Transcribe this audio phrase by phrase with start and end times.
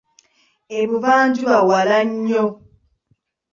[0.77, 2.43] E'buvanjuba walannyo.